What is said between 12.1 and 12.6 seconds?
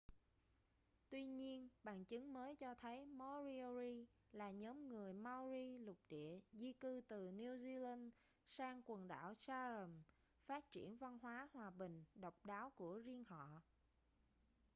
độc